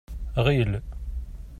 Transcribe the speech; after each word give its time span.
Ɣil. 0.45 0.71